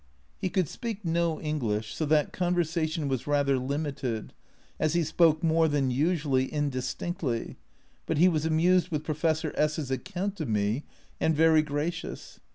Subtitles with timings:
[0.39, 4.33] He could speak no English, so that conversation was rather limited,
[4.79, 7.57] as he spoke more than usually indistinctly,
[8.07, 10.85] but he was amused with Professor S *s account of me,
[11.19, 12.39] and very gracious.